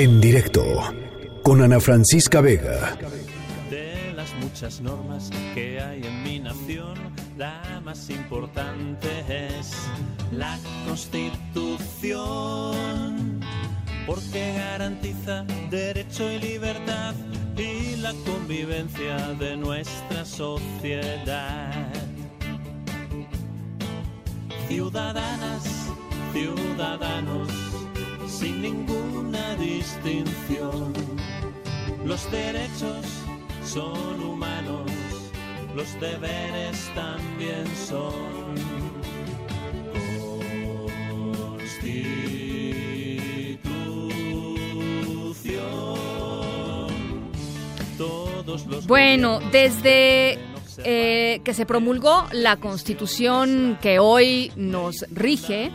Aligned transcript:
En 0.00 0.18
directo 0.18 0.64
con 1.42 1.60
Ana 1.60 1.78
Francisca 1.78 2.40
Vega. 2.40 2.96
De 3.68 4.14
las 4.16 4.34
muchas 4.36 4.80
normas 4.80 5.30
que 5.52 5.78
hay 5.78 6.02
en 6.02 6.22
mi 6.22 6.38
nación, 6.38 6.94
la 7.36 7.82
más 7.84 8.08
importante 8.08 9.08
es 9.28 9.76
la 10.32 10.58
Constitución, 10.86 11.84
porque 14.06 14.54
garantiza 14.54 15.44
derecho 15.68 16.32
y 16.32 16.38
libertad 16.38 17.14
y 17.58 17.96
la 17.96 18.14
convivencia 18.24 19.18
de 19.38 19.54
nuestra 19.58 20.24
sociedad. 20.24 21.92
Ciudadanas, 24.66 25.90
ciudadanos, 26.32 27.50
sin 28.40 28.62
ninguna 28.62 29.54
distinción. 29.56 30.94
Los 32.06 32.30
derechos 32.30 33.04
son 33.62 34.22
humanos, 34.22 34.90
los 35.76 36.00
deberes 36.00 36.90
también 36.94 37.66
son. 37.76 38.54
Constitución. 41.34 42.08
Todos 47.98 48.66
los 48.66 48.86
Bueno, 48.86 49.40
desde 49.52 50.38
eh, 50.84 51.40
que 51.44 51.52
se 51.52 51.66
promulgó 51.66 52.26
la 52.32 52.56
constitución 52.56 53.78
que 53.82 53.98
hoy 53.98 54.50
nos 54.56 55.04
rige, 55.10 55.70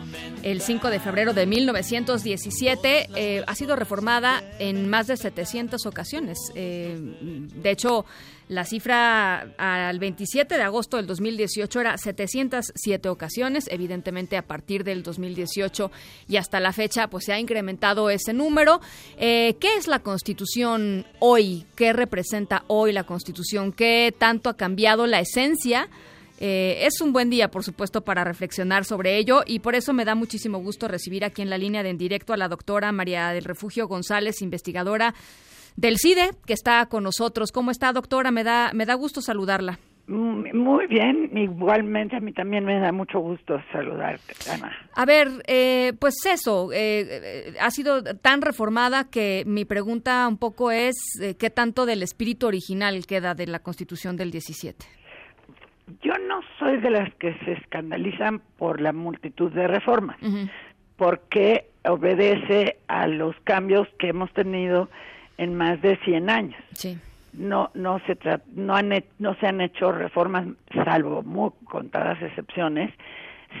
el 0.46 0.60
5 0.60 0.90
de 0.90 1.00
febrero 1.00 1.34
de 1.34 1.44
1917, 1.44 3.08
eh, 3.16 3.42
ha 3.44 3.54
sido 3.56 3.74
reformada 3.74 4.44
en 4.60 4.88
más 4.88 5.08
de 5.08 5.16
700 5.16 5.84
ocasiones. 5.86 6.38
Eh, 6.54 6.96
de 7.00 7.70
hecho, 7.72 8.04
la 8.46 8.64
cifra 8.64 9.40
al 9.58 9.98
27 9.98 10.56
de 10.56 10.62
agosto 10.62 10.98
del 10.98 11.08
2018 11.08 11.80
era 11.80 11.98
707 11.98 13.08
ocasiones. 13.08 13.66
Evidentemente, 13.68 14.36
a 14.36 14.42
partir 14.42 14.84
del 14.84 15.02
2018 15.02 15.90
y 16.28 16.36
hasta 16.36 16.60
la 16.60 16.72
fecha, 16.72 17.08
pues 17.08 17.24
se 17.24 17.32
ha 17.32 17.40
incrementado 17.40 18.08
ese 18.08 18.32
número. 18.32 18.80
Eh, 19.18 19.56
¿Qué 19.58 19.74
es 19.76 19.88
la 19.88 19.98
Constitución 19.98 21.06
hoy? 21.18 21.66
¿Qué 21.74 21.92
representa 21.92 22.62
hoy 22.68 22.92
la 22.92 23.02
Constitución? 23.02 23.72
¿Qué 23.72 24.14
tanto 24.16 24.48
ha 24.48 24.56
cambiado 24.56 25.08
la 25.08 25.18
esencia? 25.18 25.88
Eh, 26.38 26.86
es 26.86 27.00
un 27.00 27.12
buen 27.12 27.30
día, 27.30 27.48
por 27.48 27.64
supuesto, 27.64 28.02
para 28.02 28.24
reflexionar 28.24 28.84
sobre 28.84 29.16
ello 29.16 29.42
y 29.46 29.60
por 29.60 29.74
eso 29.74 29.92
me 29.92 30.04
da 30.04 30.14
muchísimo 30.14 30.58
gusto 30.58 30.88
recibir 30.88 31.24
aquí 31.24 31.42
en 31.42 31.50
la 31.50 31.58
línea 31.58 31.82
de 31.82 31.90
en 31.90 31.98
directo 31.98 32.32
a 32.32 32.36
la 32.36 32.48
doctora 32.48 32.92
María 32.92 33.30
del 33.30 33.44
Refugio 33.44 33.88
González, 33.88 34.42
investigadora 34.42 35.14
del 35.76 35.98
CIDE, 35.98 36.30
que 36.46 36.52
está 36.52 36.86
con 36.86 37.04
nosotros. 37.04 37.52
¿Cómo 37.52 37.70
está, 37.70 37.92
doctora? 37.92 38.30
Me 38.30 38.44
da, 38.44 38.72
me 38.74 38.86
da 38.86 38.94
gusto 38.94 39.20
saludarla. 39.20 39.78
Muy 40.08 40.86
bien, 40.86 41.36
igualmente 41.36 42.14
a 42.14 42.20
mí 42.20 42.32
también 42.32 42.64
me 42.64 42.78
da 42.78 42.92
mucho 42.92 43.18
gusto 43.18 43.60
saludarte, 43.72 44.34
Ana. 44.48 44.70
A 44.94 45.04
ver, 45.04 45.28
eh, 45.48 45.94
pues 45.98 46.14
eso, 46.26 46.70
eh, 46.72 47.54
ha 47.60 47.70
sido 47.72 48.04
tan 48.04 48.40
reformada 48.40 49.10
que 49.10 49.42
mi 49.46 49.64
pregunta 49.64 50.28
un 50.28 50.38
poco 50.38 50.70
es, 50.70 50.94
eh, 51.20 51.34
¿qué 51.34 51.50
tanto 51.50 51.86
del 51.86 52.04
espíritu 52.04 52.46
original 52.46 53.04
queda 53.04 53.34
de 53.34 53.48
la 53.48 53.58
Constitución 53.58 54.16
del 54.16 54.30
17? 54.30 54.86
No 56.36 56.42
soy 56.58 56.76
de 56.78 56.90
las 56.90 57.14
que 57.14 57.34
se 57.44 57.52
escandalizan 57.52 58.40
por 58.58 58.80
la 58.80 58.92
multitud 58.92 59.50
de 59.52 59.66
reformas, 59.68 60.18
porque 60.96 61.70
obedece 61.84 62.76
a 62.88 63.06
los 63.06 63.34
cambios 63.44 63.88
que 63.98 64.08
hemos 64.08 64.30
tenido 64.32 64.90
en 65.38 65.54
más 65.54 65.80
de 65.80 65.96
100 66.04 66.28
años. 66.30 66.62
Sí. 66.72 66.98
No 67.32 67.70
no 67.74 68.00
se 68.06 68.16
no 68.54 68.74
han 68.74 68.92
no 69.18 69.34
se 69.36 69.46
han 69.46 69.60
hecho 69.60 69.92
reformas 69.92 70.46
salvo 70.84 71.22
muy 71.22 71.50
contadas 71.64 72.20
excepciones 72.22 72.90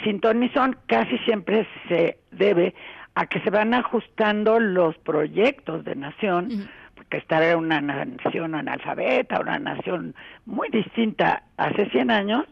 sin 0.04 0.20
ton 0.20 0.40
ni 0.40 0.48
son, 0.50 0.76
casi 0.86 1.18
siempre 1.18 1.66
se 1.88 2.18
debe 2.30 2.74
a 3.14 3.26
que 3.26 3.40
se 3.40 3.50
van 3.50 3.72
ajustando 3.74 4.60
los 4.60 4.96
proyectos 4.98 5.84
de 5.84 5.94
nación, 5.94 6.68
porque 6.94 7.18
esta 7.18 7.42
era 7.42 7.56
una 7.56 7.80
nación 7.80 8.54
analfabeta, 8.54 9.40
una 9.40 9.58
nación 9.58 10.14
muy 10.44 10.68
distinta 10.68 11.42
hace 11.56 11.88
100 11.90 12.10
años, 12.10 12.44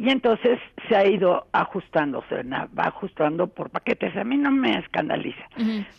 y 0.00 0.08
entonces 0.08 0.58
se 0.88 0.96
ha 0.96 1.06
ido 1.06 1.46
ajustando, 1.52 2.24
se 2.30 2.42
va 2.42 2.84
ajustando 2.84 3.48
por 3.48 3.68
paquetes. 3.68 4.16
A 4.16 4.24
mí 4.24 4.38
no 4.38 4.50
me 4.50 4.78
escandaliza. 4.78 5.44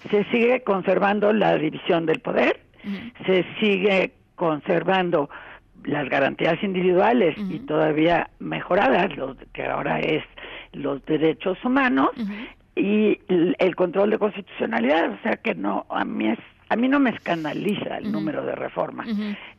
Se 0.09 0.23
sigue 0.31 0.63
conservando 0.63 1.31
la 1.31 1.56
división 1.56 2.07
del 2.07 2.19
poder, 2.19 2.59
se 3.28 3.45
sigue 3.59 4.13
conservando 4.34 5.29
las 5.84 6.09
garantías 6.09 6.63
individuales 6.63 7.35
y 7.38 7.59
todavía 7.59 8.28
mejoradas, 8.39 9.16
lo 9.16 9.38
que 9.53 9.66
ahora 9.66 10.00
es 10.00 10.23
los 10.73 11.06
derechos 11.06 11.63
humanos 11.63 12.09
y 12.75 13.19
el, 13.28 13.75
control 13.75 14.09
de 14.09 14.18
constitucionalidad, 14.18 15.12
o 15.12 15.22
sea 15.22 15.38
que 15.38 15.53
no, 15.53 15.85
a 15.91 16.03
mí 16.06 16.28
es, 16.28 16.39
a 16.69 16.75
mí 16.75 16.88
no 16.88 17.00
me 17.00 17.12
escandaliza 17.12 18.00
el 18.00 18.12
número 18.12 18.44
de 18.44 18.56
reformas. 18.56 19.07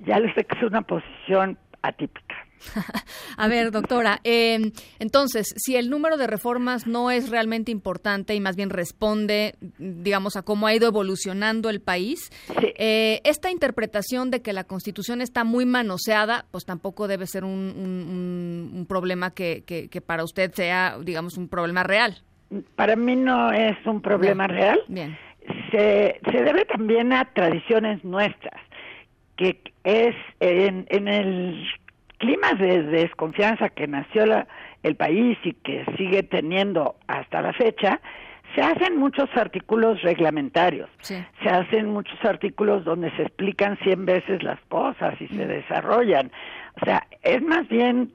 Ya 0.01 0.19
les 0.19 0.35
sé 0.35 0.45
que 0.45 0.57
es 0.57 0.65
una 0.65 0.83
posición 0.83 1.57
atípica. 1.83 2.42
a 3.37 3.49
ver, 3.49 3.71
doctora, 3.71 4.21
eh, 4.25 4.73
entonces, 4.99 5.55
si 5.57 5.77
el 5.77 5.91
número 5.91 6.17
de 6.17 6.27
reformas 6.27 6.87
no 6.87 7.11
es 7.11 7.31
realmente 7.31 7.71
importante 7.71 8.35
y 8.35 8.41
más 8.41 8.57
bien 8.57 8.71
responde, 8.71 9.55
digamos, 9.79 10.37
a 10.37 10.43
cómo 10.43 10.67
ha 10.67 10.75
ido 10.75 10.89
evolucionando 10.89 11.71
el 11.71 11.81
país, 11.81 12.31
eh, 12.77 13.21
esta 13.25 13.51
interpretación 13.51 14.31
de 14.31 14.43
que 14.43 14.53
la 14.53 14.65
Constitución 14.65 15.21
está 15.21 15.45
muy 15.45 15.67
manoseada, 15.67 16.47
pues 16.51 16.65
tampoco 16.65 17.09
debe 17.09 17.27
ser 17.27 17.45
un, 17.45 18.87
problema 18.89 19.31
que, 19.31 19.65
que, 19.65 20.01
para 20.01 20.25
usted 20.25 20.53
sea, 20.53 20.99
digamos, 21.03 21.37
un 21.37 21.49
problema 21.49 21.83
real. 21.83 22.19
Para 22.77 22.97
mí 22.97 23.17
no 23.17 23.53
es 23.53 23.77
un 23.87 24.03
problema 24.03 24.47
real. 24.47 24.81
Bien. 24.89 25.17
Se, 25.71 26.21
se 26.31 26.43
debe 26.43 26.65
también 26.67 27.13
a 27.13 27.25
tradiciones 27.33 28.05
nuestras, 28.05 28.61
que 29.37 29.59
es 29.85 30.15
en, 30.41 30.87
en 30.91 31.09
el 31.09 31.67
clima 32.23 32.55
de 32.55 32.85
desconfianza 32.85 33.69
que 33.69 33.89
nació 33.89 34.25
el 34.85 34.95
país 34.95 35.37
y 35.43 35.55
que 35.55 35.85
sigue 35.97 36.23
teniendo 36.23 36.95
hasta 37.09 37.43
la 37.43 37.53
fecha, 37.53 38.01
se 38.55 38.63
hacen 38.63 38.97
muchos 38.97 39.29
artículos 39.35 40.01
reglamentarios, 40.03 40.89
se 41.01 41.49
hacen 41.49 41.91
muchos 41.91 42.25
artículos 42.25 42.85
donde 42.85 43.11
se 43.17 43.23
explican 43.23 43.77
cien 43.79 44.07
veces 44.07 44.41
las 44.45 44.61
cosas 44.69 45.21
y 45.21 45.27
se 45.29 45.47
desarrollan. 45.47 46.31
O 46.81 46.85
sea, 46.85 47.09
es 47.23 47.43
más 47.43 47.67
bien, 47.69 48.13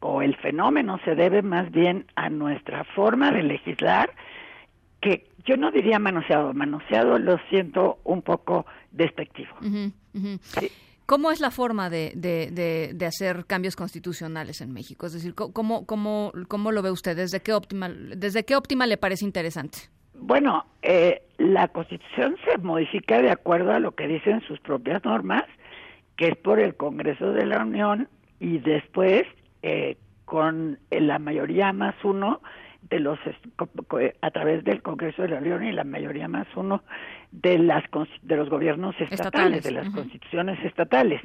o 0.00 0.20
el 0.20 0.34
fenómeno 0.36 0.98
se 1.04 1.14
debe 1.14 1.42
más 1.42 1.70
bien 1.70 2.06
a 2.16 2.30
nuestra 2.30 2.82
forma 2.96 3.30
de 3.30 3.44
legislar, 3.44 4.10
que 5.00 5.28
yo 5.44 5.56
no 5.56 5.70
diría 5.70 6.00
manoseado, 6.00 6.52
manoseado 6.54 7.20
lo 7.20 7.38
siento 7.50 8.00
un 8.02 8.22
poco 8.22 8.66
despectivo. 8.90 9.54
¿Cómo 11.08 11.30
es 11.30 11.40
la 11.40 11.50
forma 11.50 11.88
de, 11.88 12.12
de, 12.14 13.06
hacer 13.06 13.46
cambios 13.46 13.76
constitucionales 13.76 14.60
en 14.60 14.74
México? 14.74 15.06
Es 15.06 15.14
decir, 15.14 15.34
¿cómo, 15.34 15.86
cómo, 15.86 16.32
cómo 16.48 16.70
lo 16.70 16.82
ve 16.82 16.90
usted? 16.90 17.16
¿Desde 17.16 17.40
qué 17.40 17.54
óptima, 17.54 17.88
desde 17.88 18.44
qué 18.44 18.56
óptima 18.56 18.86
le 18.86 18.98
parece 18.98 19.24
interesante? 19.24 19.78
Bueno, 20.12 20.66
eh, 20.82 21.22
la 21.38 21.68
Constitución 21.68 22.36
se 22.44 22.58
modifica 22.58 23.22
de 23.22 23.30
acuerdo 23.30 23.72
a 23.72 23.80
lo 23.80 23.92
que 23.92 24.06
dicen 24.06 24.42
sus 24.42 24.60
propias 24.60 25.02
normas, 25.02 25.44
que 26.16 26.28
es 26.28 26.36
por 26.36 26.60
el 26.60 26.76
Congreso 26.76 27.32
de 27.32 27.46
la 27.46 27.62
Unión 27.62 28.10
y 28.38 28.58
después 28.58 29.22
eh, 29.62 29.96
con 30.26 30.78
la 30.90 31.18
mayoría 31.18 31.72
más 31.72 31.94
uno 32.04 32.42
de 32.82 33.00
los 33.00 33.18
a 34.22 34.30
través 34.30 34.64
del 34.64 34.82
Congreso 34.82 35.22
de 35.22 35.28
la 35.28 35.38
Unión 35.38 35.64
y 35.64 35.72
la 35.72 35.84
mayoría 35.84 36.28
más 36.28 36.46
uno 36.56 36.82
de 37.32 37.58
las 37.58 37.84
de 38.22 38.36
los 38.36 38.48
gobiernos 38.48 38.94
estatales, 39.00 39.64
de 39.64 39.72
las 39.72 39.90
constituciones 39.90 40.58
estatales. 40.64 41.20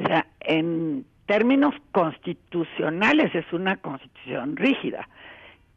O 0.00 0.06
sea, 0.06 0.26
en 0.40 1.04
términos 1.26 1.74
constitucionales 1.92 3.34
es 3.34 3.50
una 3.52 3.76
constitución 3.76 4.56
rígida. 4.56 5.08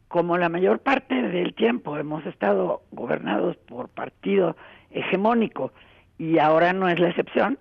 Como 0.08 0.38
la 0.38 0.50
mayor 0.50 0.80
parte 0.80 1.16
del 1.16 1.54
tiempo 1.54 1.98
hemos 1.98 2.26
estado 2.26 2.82
gobernados 2.92 3.58
por 3.58 3.90
partido 3.90 4.56
hegemónico 4.92 5.74
y 6.18 6.40
ahora 6.40 6.72
no 6.72 6.88
es 6.88 7.00
la 7.00 7.10
excepción, 7.10 7.60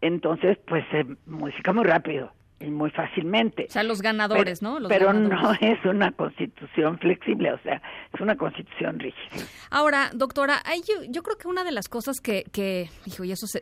entonces 0.00 0.58
pues 0.66 0.84
se 0.92 1.04
modifica 1.26 1.72
muy 1.72 1.84
rápido 1.84 2.32
muy 2.60 2.90
fácilmente. 2.90 3.66
O 3.68 3.72
sea, 3.72 3.82
los 3.82 4.02
ganadores, 4.02 4.62
¿no? 4.62 4.80
Los 4.80 4.88
pero 4.88 5.12
no 5.12 5.52
es 5.60 5.84
una 5.84 6.10
constitución 6.12 6.98
flexible, 6.98 7.52
o 7.52 7.58
sea, 7.60 7.80
es 8.12 8.20
una 8.20 8.36
constitución 8.36 8.98
rígida. 8.98 9.46
Ahora, 9.70 10.10
doctora, 10.12 10.62
yo, 10.86 11.04
yo 11.08 11.22
creo 11.22 11.36
que 11.38 11.48
una 11.48 11.64
de 11.64 11.72
las 11.72 11.88
cosas 11.88 12.20
que, 12.20 12.44
que 12.50 12.90
hijo, 13.06 13.24
y 13.24 13.32
eso 13.32 13.46
se, 13.46 13.60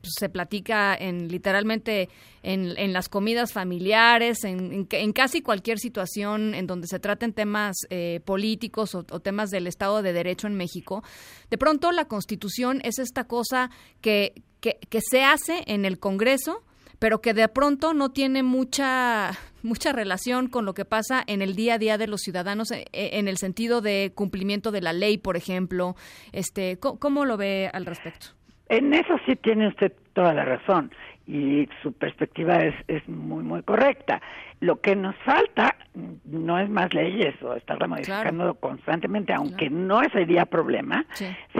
pues, 0.00 0.12
se 0.18 0.28
platica 0.28 0.94
en 0.94 1.28
literalmente 1.28 2.08
en, 2.42 2.92
las 2.92 3.08
comidas 3.08 3.52
familiares, 3.52 4.44
en, 4.44 4.86
casi 5.12 5.42
cualquier 5.42 5.78
situación 5.78 6.54
en 6.54 6.66
donde 6.66 6.86
se 6.86 6.98
traten 6.98 7.32
temas 7.32 7.76
eh, 7.90 8.20
políticos 8.24 8.94
o, 8.94 9.04
temas 9.04 9.50
del 9.50 9.66
Estado 9.66 10.02
de 10.02 10.12
Derecho 10.12 10.46
en 10.46 10.54
México, 10.54 11.02
de 11.50 11.58
pronto 11.58 11.92
la 11.92 12.04
Constitución 12.06 12.80
es 12.84 12.98
esta 12.98 13.24
cosa 13.24 13.70
que, 14.00 14.34
que, 14.60 14.78
que 14.88 15.00
se 15.00 15.24
hace 15.24 15.64
en 15.66 15.84
el 15.84 15.98
Congreso 15.98 16.62
pero 16.98 17.20
que 17.20 17.34
de 17.34 17.48
pronto 17.48 17.94
no 17.94 18.10
tiene 18.10 18.42
mucha 18.42 19.32
mucha 19.62 19.92
relación 19.92 20.48
con 20.48 20.64
lo 20.64 20.74
que 20.74 20.84
pasa 20.84 21.22
en 21.26 21.42
el 21.42 21.54
día 21.54 21.74
a 21.74 21.78
día 21.78 21.98
de 21.98 22.06
los 22.06 22.20
ciudadanos 22.20 22.70
eh, 22.70 22.84
eh, 22.92 23.10
en 23.14 23.28
el 23.28 23.36
sentido 23.38 23.80
de 23.80 24.12
cumplimiento 24.14 24.70
de 24.70 24.80
la 24.80 24.92
ley, 24.92 25.18
por 25.18 25.36
ejemplo. 25.36 25.94
Este, 26.32 26.78
¿cómo, 26.78 27.24
lo 27.24 27.36
ve 27.36 27.70
al 27.72 27.86
respecto? 27.86 28.28
En 28.68 28.94
eso 28.94 29.18
sí 29.26 29.36
tiene 29.36 29.68
usted 29.68 29.92
toda 30.12 30.32
la 30.34 30.44
razón 30.44 30.90
y 31.26 31.68
su 31.82 31.92
perspectiva 31.92 32.56
es, 32.62 32.74
es 32.86 33.06
muy, 33.08 33.42
muy 33.42 33.62
correcta. 33.62 34.20
Lo 34.60 34.80
que 34.80 34.96
nos 34.96 35.14
falta 35.16 35.76
no 36.24 36.58
es 36.58 36.68
más 36.68 36.92
leyes 36.94 37.40
o 37.42 37.54
estarla 37.54 37.86
modificando 37.86 38.54
constantemente, 38.54 39.32
aunque 39.32 39.70
no 39.70 40.00
sería 40.12 40.46
problema, 40.46 41.04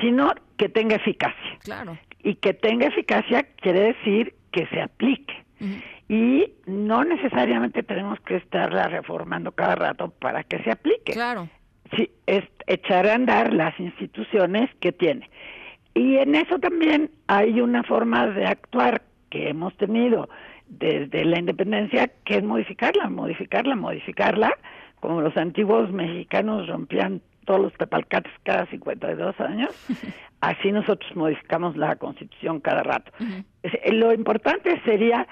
sino 0.01 0.33
que 0.57 0.69
tenga 0.69 0.97
eficacia. 0.97 1.59
Claro. 1.63 1.99
Y 2.23 2.37
que 2.37 2.55
tenga 2.55 2.87
eficacia 2.87 3.45
quiere 3.61 3.95
decir 3.95 4.35
que 4.59 4.67
se 4.67 4.81
aplique. 4.81 5.35
Y 6.09 6.53
no 6.67 7.05
necesariamente 7.05 7.85
tenemos 7.85 8.19
que 8.21 8.37
estarla 8.37 8.89
reformando 8.89 9.53
cada 9.53 9.77
rato 9.77 10.11
para 10.11 10.43
que 10.43 10.59
se 10.65 10.73
aplique. 10.73 11.13
Claro. 11.13 11.49
Sí, 11.97 12.11
es 12.27 12.45
echar 12.67 13.07
a 13.07 13.15
andar 13.15 13.53
las 13.53 13.79
instituciones 13.79 14.69
que 14.81 14.91
tiene. 14.91 15.31
Y 15.95 16.17
en 16.17 16.35
eso 16.35 16.59
también 16.59 17.11
hay 17.29 17.61
una 17.61 17.85
forma 17.85 18.27
de 18.27 18.47
actuar 18.47 19.03
que 19.31 19.49
hemos 19.49 19.77
tenido 19.77 20.29
desde 20.67 21.25
la 21.25 21.39
independencia, 21.39 22.11
que 22.25 22.39
es 22.39 22.43
modificarla, 22.43 23.09
modificarla, 23.09 23.77
modificarla, 23.77 24.51
como 25.01 25.21
los 25.21 25.37
antiguos 25.37 25.93
mexicanos 25.93 26.67
rompían 26.67 27.23
todos 27.49 27.61
los 27.63 27.73
tepalcates 27.73 28.31
cada 28.43 28.67
52 28.67 29.41
años, 29.41 29.71
así 30.43 30.71
nosotros 30.71 31.11
modificamos 31.17 31.79
la 31.79 31.97
constitución 31.97 32.61
cada 32.61 32.83
rato. 32.83 33.11
Lo 33.91 34.13
importante 34.13 34.79
sería 34.85 35.27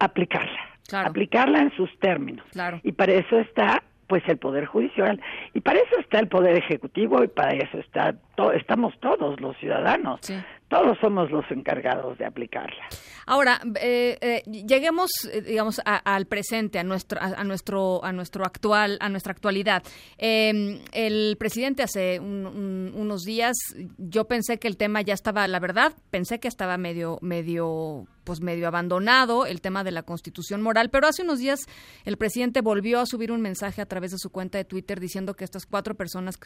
aplicarla, 0.00 0.60
aplicarla 0.92 1.60
en 1.60 1.70
sus 1.76 1.96
términos. 2.00 2.44
Y 2.82 2.90
para 2.90 3.12
eso 3.12 3.38
está 3.38 3.84
pues 4.08 4.22
el 4.28 4.36
poder 4.38 4.66
judicial 4.66 5.20
y 5.52 5.60
para 5.60 5.78
eso 5.80 5.98
está 5.98 6.20
el 6.20 6.28
poder 6.28 6.56
ejecutivo 6.56 7.24
y 7.24 7.28
para 7.28 7.52
eso 7.52 7.78
está 7.78 8.14
estamos 8.54 8.94
todos 9.00 9.40
los 9.40 9.56
ciudadanos 9.56 10.20
todos 10.68 10.98
somos 11.00 11.30
los 11.30 11.44
encargados 11.50 12.18
de 12.18 12.24
aplicarla. 12.24 12.88
Ahora 13.26 13.60
eh, 13.80 14.18
eh, 14.20 14.42
lleguemos 14.46 15.10
eh, 15.32 15.42
digamos 15.42 15.80
al 15.84 16.26
presente 16.26 16.78
a 16.78 16.84
nuestro 16.84 17.20
a, 17.20 17.44
nuestro 17.44 18.04
a 18.04 18.12
nuestro 18.12 18.44
actual 18.44 18.98
a 19.00 19.08
nuestra 19.08 19.32
actualidad. 19.32 19.82
Em, 20.18 20.80
el 20.92 21.36
presidente 21.38 21.82
hace 21.82 22.18
unos 22.18 23.22
días 23.22 23.54
yo 23.96 24.26
pensé 24.26 24.58
que 24.58 24.68
el 24.68 24.76
tema 24.76 25.02
ya 25.02 25.14
estaba 25.14 25.46
la 25.46 25.60
verdad 25.60 25.92
pensé 26.10 26.40
que 26.40 26.48
estaba 26.48 26.76
medio 26.78 27.18
medio 27.20 28.06
pues 28.24 28.40
medio 28.40 28.66
abandonado 28.66 29.46
el 29.46 29.60
tema 29.60 29.84
de 29.84 29.92
la 29.92 30.02
constitución 30.02 30.60
moral, 30.60 30.90
pero 30.90 31.06
hace 31.06 31.22
unos 31.22 31.38
días 31.38 31.60
el 32.04 32.16
presidente 32.16 32.60
volvió 32.60 32.98
a 32.98 33.06
subir 33.06 33.30
un 33.30 33.40
mensaje 33.40 33.80
a 33.80 33.86
través 33.86 34.10
de 34.10 34.18
su 34.18 34.30
cuenta 34.30 34.58
de 34.58 34.64
Twitter 34.64 34.98
diciendo 34.98 35.34
que 35.34 35.44
estas 35.44 35.64
cuatro 35.64 35.94
personas, 35.94 36.36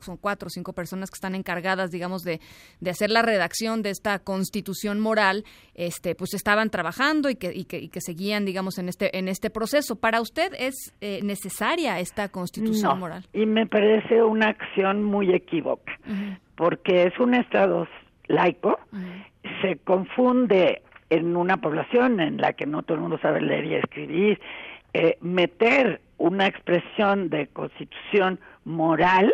son 0.00 0.16
cuatro 0.16 0.46
o 0.46 0.50
cinco 0.50 0.72
personas 0.74 1.10
que 1.10 1.16
están 1.16 1.34
encargadas, 1.34 1.90
digamos, 1.90 2.22
de, 2.22 2.40
de 2.78 2.90
hacer 2.90 3.10
la 3.10 3.22
redacción 3.22 3.63
de 3.64 3.90
esta 3.90 4.18
constitución 4.18 5.00
moral, 5.00 5.44
este, 5.74 6.14
pues 6.14 6.34
estaban 6.34 6.70
trabajando 6.70 7.30
y 7.30 7.36
que, 7.36 7.52
y 7.54 7.64
que, 7.64 7.78
y 7.78 7.88
que 7.88 8.00
seguían, 8.00 8.44
digamos, 8.44 8.78
en 8.78 8.88
este, 8.88 9.18
en 9.18 9.28
este 9.28 9.50
proceso. 9.50 9.96
¿Para 9.96 10.20
usted 10.20 10.52
es 10.58 10.94
eh, 11.00 11.20
necesaria 11.22 11.98
esta 11.98 12.28
constitución 12.28 12.98
moral? 12.98 13.24
Y 13.32 13.46
me 13.46 13.66
parece 13.66 14.22
una 14.22 14.48
acción 14.48 15.02
muy 15.02 15.34
equívoca, 15.34 15.98
porque 16.56 17.04
es 17.04 17.18
un 17.18 17.34
Estado 17.34 17.88
laico, 18.26 18.78
se 19.62 19.76
confunde 19.78 20.82
en 21.10 21.36
una 21.36 21.56
población 21.56 22.20
en 22.20 22.36
la 22.38 22.52
que 22.52 22.66
no 22.66 22.82
todo 22.82 22.96
el 22.96 23.00
mundo 23.00 23.18
sabe 23.20 23.40
leer 23.40 23.64
y 23.64 23.74
escribir, 23.74 24.40
eh, 24.92 25.16
meter 25.20 26.00
una 26.18 26.46
expresión 26.46 27.28
de 27.28 27.48
constitución 27.48 28.38
moral 28.64 29.32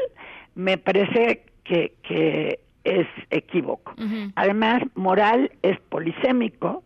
me 0.55 0.79
parece 0.79 1.45
que, 1.65 1.95
que 2.03 2.61
es 2.85 3.07
equívoco. 3.31 3.95
Además, 4.35 4.83
moral 4.95 5.51
es 5.63 5.79
polisémico, 5.89 6.85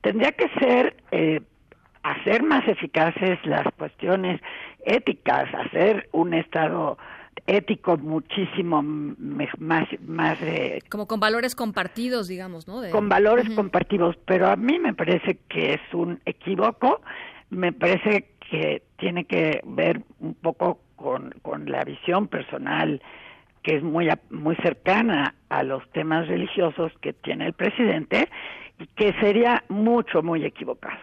tendría 0.00 0.32
que 0.32 0.48
ser 0.60 0.96
eh, 1.10 1.40
hacer 2.02 2.42
más 2.42 2.66
eficaces 2.68 3.38
las 3.44 3.66
cuestiones 3.76 4.40
éticas, 4.84 5.52
hacer 5.54 6.08
un 6.12 6.34
Estado 6.34 6.98
ético 7.46 7.96
muchísimo 7.98 8.82
más 8.82 9.86
más 10.00 10.38
como 10.88 11.06
con 11.06 11.20
valores 11.20 11.54
compartidos 11.54 12.28
digamos 12.28 12.66
no 12.66 12.80
con 12.90 13.08
valores 13.08 13.48
compartidos. 13.50 14.16
Pero 14.24 14.48
a 14.48 14.56
mí 14.56 14.78
me 14.78 14.94
parece 14.94 15.38
que 15.48 15.74
es 15.74 15.80
un 15.92 16.20
equívoco. 16.24 17.00
Me 17.50 17.72
parece 17.72 18.30
que 18.50 18.82
tiene 18.98 19.24
que 19.24 19.60
ver 19.64 20.02
un 20.20 20.34
poco 20.34 20.80
con, 20.96 21.34
con 21.42 21.70
la 21.70 21.84
visión 21.84 22.26
personal 22.26 23.00
que 23.66 23.76
es 23.76 23.82
muy 23.82 24.08
muy 24.30 24.54
cercana 24.62 25.34
a 25.48 25.64
los 25.64 25.82
temas 25.90 26.28
religiosos 26.28 26.92
que 27.02 27.12
tiene 27.12 27.46
el 27.48 27.52
presidente 27.52 28.28
y 28.78 28.86
que 28.86 29.12
sería 29.20 29.64
mucho 29.68 30.22
muy 30.22 30.44
equivocado 30.44 30.96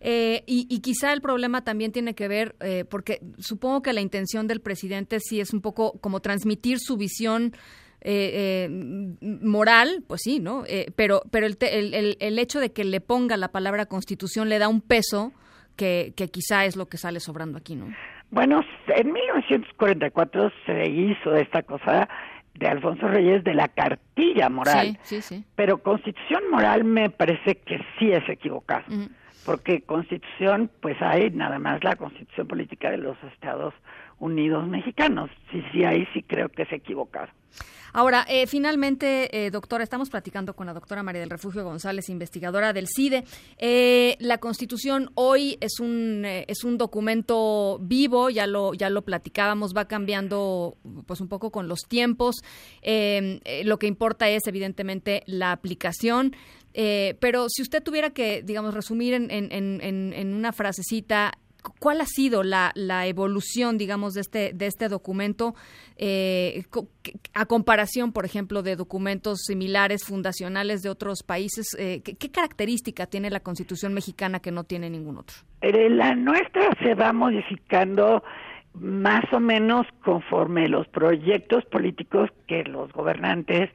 eh, 0.00 0.44
y, 0.46 0.78
quizá 0.78 1.12
el 1.12 1.20
problema 1.20 1.64
también 1.64 1.90
tiene 1.90 2.14
que 2.14 2.28
ver, 2.28 2.54
eh, 2.60 2.84
porque 2.88 3.20
supongo 3.38 3.82
que 3.82 3.92
la 3.92 4.00
intención 4.00 4.46
del 4.46 4.60
presidente 4.60 5.18
sí 5.18 5.40
es 5.40 5.52
un 5.52 5.60
poco 5.60 5.98
como 6.00 6.20
transmitir 6.20 6.78
su 6.78 6.96
visión. 6.96 7.52
Eh, 8.00 8.68
moral, 9.20 10.04
pues 10.06 10.20
sí, 10.22 10.38
¿no? 10.38 10.62
pero 10.94 11.22
pero 11.32 11.46
el, 11.46 11.58
el, 11.60 12.16
el, 12.20 12.38
hecho 12.38 12.60
de 12.60 12.70
que 12.70 12.84
le 12.84 13.00
ponga 13.00 13.36
la 13.36 13.48
palabra 13.48 13.86
constitución 13.86 14.48
le 14.48 14.60
da 14.60 14.68
un 14.68 14.80
peso 14.80 15.32
que, 15.74 16.12
que 16.14 16.28
quizá 16.28 16.64
es 16.64 16.76
lo 16.76 16.86
que 16.86 16.96
sale 16.96 17.18
sobrando 17.18 17.58
aquí, 17.58 17.74
¿no? 17.74 17.88
Bueno, 18.30 18.62
en 18.88 19.12
1944 19.12 20.52
se 20.66 20.88
hizo 20.88 21.34
esta 21.34 21.62
cosa 21.62 22.08
de 22.54 22.68
Alfonso 22.68 23.08
Reyes 23.08 23.44
de 23.44 23.54
la 23.54 23.68
cartilla 23.68 24.48
moral. 24.48 24.98
Sí, 25.02 25.20
sí, 25.20 25.36
sí. 25.36 25.44
Pero 25.54 25.78
constitución 25.78 26.42
moral 26.50 26.84
me 26.84 27.08
parece 27.08 27.56
que 27.56 27.78
sí 27.98 28.12
es 28.12 28.28
equivocado 28.28 28.84
porque 29.48 29.80
constitución, 29.80 30.70
pues 30.82 31.00
hay 31.00 31.30
nada 31.30 31.58
más 31.58 31.82
la 31.82 31.96
constitución 31.96 32.46
política 32.46 32.90
de 32.90 32.98
los 32.98 33.16
Estados 33.32 33.72
Unidos 34.18 34.68
mexicanos. 34.68 35.30
Sí, 35.50 35.64
sí, 35.72 35.84
ahí 35.84 36.06
sí 36.12 36.22
creo 36.22 36.50
que 36.50 36.66
se 36.66 36.74
equivocado. 36.74 37.28
Ahora, 37.92 38.26
eh, 38.28 38.46
finalmente, 38.46 39.46
eh, 39.46 39.50
doctora, 39.50 39.82
estamos 39.82 40.10
platicando 40.10 40.54
con 40.54 40.66
la 40.66 40.74
doctora 40.74 41.02
María 41.02 41.20
del 41.20 41.30
Refugio 41.30 41.64
González, 41.64 42.08
investigadora 42.08 42.72
del 42.72 42.86
CIDE. 42.88 43.24
Eh, 43.56 44.16
la 44.20 44.38
Constitución 44.38 45.10
hoy 45.14 45.58
es 45.60 45.80
un 45.80 46.24
es 46.24 46.64
un 46.64 46.78
documento 46.78 47.78
vivo, 47.80 48.30
ya 48.30 48.46
lo 48.46 48.74
ya 48.74 48.90
lo 48.90 49.02
platicábamos, 49.02 49.72
va 49.76 49.86
cambiando 49.86 50.76
pues 51.06 51.20
un 51.20 51.28
poco 51.28 51.50
con 51.50 51.68
los 51.68 51.80
tiempos. 51.88 52.36
lo 52.82 53.78
que 53.78 53.86
importa 53.86 54.28
es 54.28 54.46
evidentemente 54.46 55.22
la 55.26 55.52
aplicación. 55.52 56.34
pero 56.72 57.46
si 57.48 57.62
usted 57.62 57.82
tuviera 57.82 58.10
que, 58.10 58.42
digamos, 58.42 58.74
resumir 58.74 59.14
en, 59.14 59.30
en, 59.30 59.80
en 59.82 60.34
una 60.34 60.52
frasecita 60.52 61.32
¿Cuál 61.80 62.00
ha 62.00 62.06
sido 62.06 62.42
la, 62.44 62.70
la, 62.74 63.06
evolución, 63.06 63.78
digamos, 63.78 64.14
de 64.14 64.20
este, 64.20 64.52
de 64.54 64.66
este 64.66 64.88
documento 64.88 65.54
eh, 65.96 66.64
a 67.34 67.46
comparación, 67.46 68.12
por 68.12 68.24
ejemplo, 68.24 68.62
de 68.62 68.76
documentos 68.76 69.40
similares, 69.44 70.04
fundacionales 70.04 70.82
de 70.82 70.90
otros 70.90 71.22
países? 71.22 71.76
Eh, 71.78 72.02
¿qué, 72.02 72.30
característica 72.30 73.06
tiene 73.06 73.30
la 73.30 73.40
Constitución 73.40 73.92
mexicana 73.92 74.40
que 74.40 74.52
no 74.52 74.64
tiene 74.64 74.88
ningún 74.88 75.18
otro? 75.18 75.36
La 75.60 76.14
nuestra 76.14 76.70
se 76.82 76.94
va 76.94 77.12
modificando 77.12 78.22
más 78.74 79.24
o 79.32 79.40
menos 79.40 79.86
conforme 80.04 80.68
los 80.68 80.86
proyectos 80.88 81.64
políticos 81.66 82.30
que 82.46 82.62
los 82.64 82.92
gobernantes 82.92 83.70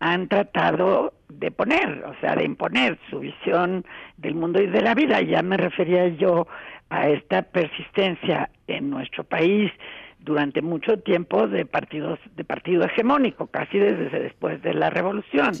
han 0.00 0.28
tratado 0.28 1.12
de 1.28 1.50
poner, 1.50 2.04
o 2.04 2.18
sea, 2.20 2.34
de 2.34 2.44
imponer 2.44 2.98
su 3.10 3.20
visión 3.20 3.84
del 4.16 4.34
mundo 4.34 4.60
y 4.60 4.66
de 4.66 4.80
la 4.80 4.94
vida. 4.94 5.20
Ya 5.20 5.42
me 5.42 5.58
refería 5.58 6.08
yo 6.08 6.46
a 6.90 7.08
esta 7.08 7.42
persistencia 7.42 8.50
en 8.66 8.90
nuestro 8.90 9.24
país 9.24 9.72
durante 10.18 10.60
mucho 10.60 10.98
tiempo 10.98 11.46
de 11.48 11.64
partidos 11.64 12.18
de 12.36 12.44
partido 12.44 12.84
hegemónico, 12.84 13.46
casi 13.46 13.78
desde 13.78 14.10
después 14.20 14.60
de 14.62 14.74
la 14.74 14.90
revolución. 14.90 15.52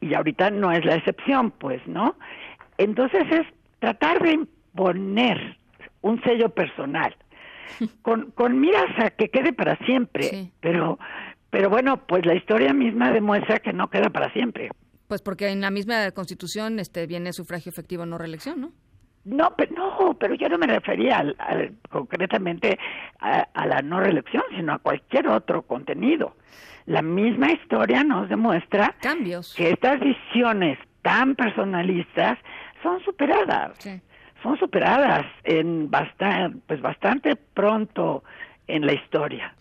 Y 0.00 0.14
ahorita 0.14 0.50
no 0.50 0.70
es 0.70 0.84
la 0.84 0.96
excepción, 0.96 1.50
pues, 1.52 1.80
¿no? 1.86 2.16
Entonces 2.76 3.22
es 3.30 3.46
tratar 3.78 4.22
de 4.22 4.32
imponer 4.32 5.56
un 6.02 6.22
sello 6.22 6.50
personal 6.50 7.14
con, 8.02 8.32
con 8.32 8.60
miras 8.60 8.90
a 8.98 9.10
que 9.10 9.28
quede 9.30 9.52
para 9.52 9.76
siempre, 9.86 10.50
pero 10.60 10.98
pero 11.52 11.68
bueno, 11.68 12.06
pues 12.06 12.24
la 12.24 12.34
historia 12.34 12.72
misma 12.72 13.12
demuestra 13.12 13.58
que 13.58 13.74
no 13.74 13.90
queda 13.90 14.08
para 14.08 14.32
siempre. 14.32 14.70
Pues 15.06 15.20
porque 15.20 15.50
en 15.50 15.60
la 15.60 15.70
misma 15.70 16.10
Constitución 16.12 16.78
este, 16.78 17.06
viene 17.06 17.34
sufragio 17.34 17.68
efectivo, 17.68 18.06
no 18.06 18.16
reelección, 18.16 18.58
¿no? 18.58 18.72
No, 19.24 19.54
pero, 19.56 19.72
no, 19.74 20.14
pero 20.18 20.34
yo 20.34 20.48
no 20.48 20.58
me 20.58 20.66
refería 20.66 21.18
al, 21.18 21.74
concretamente 21.88 22.78
a, 23.20 23.46
a, 23.54 23.66
la 23.66 23.80
no 23.82 24.00
reelección, 24.00 24.42
sino 24.56 24.72
a 24.72 24.78
cualquier 24.78 25.28
otro 25.28 25.62
contenido. 25.62 26.34
La 26.86 27.02
misma 27.02 27.52
historia 27.52 28.02
nos 28.02 28.28
demuestra 28.28 28.94
Cambios. 29.00 29.54
que 29.54 29.70
estas 29.70 30.00
visiones 30.00 30.78
tan 31.02 31.34
personalistas 31.34 32.38
son 32.82 33.00
superadas. 33.04 33.72
Son 34.42 34.58
superadas 34.58 35.24
en 35.44 35.88
bastante, 35.88 36.58
pues 36.66 36.80
bastante 36.80 37.36
pronto 37.36 38.24
en 38.66 38.86
la 38.86 38.94
historia. 38.94 39.54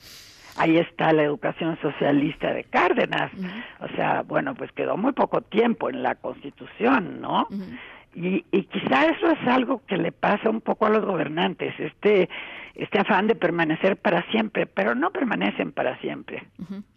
Ahí 0.57 0.77
está 0.77 1.13
la 1.13 1.23
educación 1.23 1.77
socialista 1.81 2.51
de 2.53 2.63
Cárdenas. 2.65 3.31
O 3.79 3.87
sea, 3.95 4.23
bueno, 4.23 4.53
pues 4.55 4.71
quedó 4.71 4.97
muy 4.97 5.13
poco 5.13 5.41
tiempo 5.41 5.89
en 5.89 6.03
la 6.03 6.15
Constitución, 6.15 7.21
¿no? 7.21 7.47
Y, 8.13 8.45
y 8.51 8.63
quizá 8.65 9.05
eso 9.05 9.31
es 9.31 9.47
algo 9.47 9.81
que 9.87 9.97
le 9.97 10.11
pasa 10.11 10.49
un 10.49 10.61
poco 10.61 10.85
a 10.85 10.89
los 10.89 11.05
gobernantes, 11.05 11.73
este, 11.79 12.29
este 12.75 12.99
afán 12.99 13.27
de 13.27 13.35
permanecer 13.35 13.97
para 13.97 14.29
siempre, 14.31 14.65
pero 14.65 14.95
no 14.95 15.11
permanecen 15.11 15.71
para 15.71 15.99
siempre. 15.99 16.47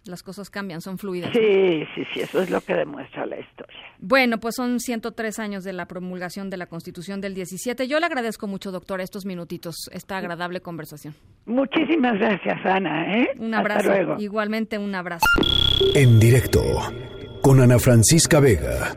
Las 0.06 0.23
cosas 0.23 0.50
cambian, 0.50 0.80
son 0.80 0.99
fluidas. 0.99 1.30
Sí, 1.33 1.85
sí, 1.94 2.04
sí, 2.12 2.21
eso 2.21 2.42
es 2.42 2.50
lo 2.50 2.61
que 2.61 2.75
demuestra 2.75 3.26
la 3.26 3.38
historia. 3.38 3.76
Bueno, 3.99 4.38
pues 4.38 4.54
son 4.56 4.80
103 4.80 5.38
años 5.38 5.64
de 5.64 5.73
la 5.73 5.87
promulgación 5.87 6.50
de 6.50 6.56
la 6.56 6.66
Constitución 6.66 7.21
del 7.21 7.35
17. 7.35 7.87
Yo 7.88 8.00
le 8.00 8.06
agradezco 8.06 8.47
mucho, 8.47 8.71
doctora, 8.71 9.02
estos 9.02 9.25
minutitos, 9.25 9.88
esta 9.92 10.18
agradable 10.18 10.61
conversación. 10.61 11.14
Muchísimas 11.47 12.18
gracias, 12.18 12.64
Ana. 12.64 13.18
¿eh? 13.18 13.30
Un 13.38 13.54
abrazo. 13.54 13.88
luego. 13.88 14.16
Igualmente 14.18 14.78
un 14.78 14.94
abrazo. 14.94 15.26
En 15.94 16.18
directo, 16.18 16.62
con 17.42 17.61
Ana 17.61 17.78
Francisca 17.78 18.40
Vega. 18.40 18.97